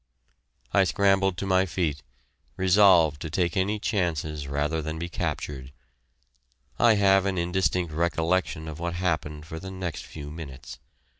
[0.73, 2.01] I scrambled to my feet,
[2.57, 5.71] resolved to take any chances rather than be captured.
[6.79, 10.79] I have an indistinct recollection of what happened for the next few minutes.